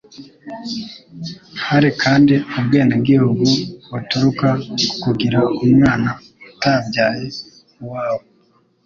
Hari 1.67 1.89
kandi 2.01 2.33
ubwenegihugu 2.57 3.47
buturuka 3.91 4.49
k'ukugira 4.79 5.39
umwana 5.65 6.09
utabyaye 6.51 7.27
uwawe 7.83 8.25